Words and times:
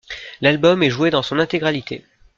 L'album 0.41 0.81
est 0.81 0.89
joué 0.89 1.11
dans 1.11 1.21
son 1.21 1.37
intégralité. 1.37 2.03